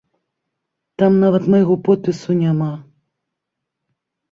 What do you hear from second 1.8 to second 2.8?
подпісу няма.